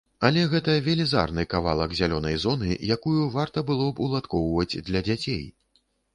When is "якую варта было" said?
2.97-3.93